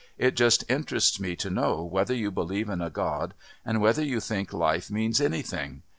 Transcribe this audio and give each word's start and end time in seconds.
It 0.17 0.35
just 0.35 0.63
interests 0.67 1.19
me 1.19 1.35
to 1.35 1.51
know 1.51 1.83
whether 1.83 2.15
you 2.15 2.31
believe 2.31 2.69
in 2.69 2.81
a 2.81 2.89
God 2.89 3.35
and 3.63 3.79
whether 3.79 4.03
you 4.03 4.19
think 4.19 4.51
life 4.51 4.89
means 4.89 5.21
anything. 5.21 5.83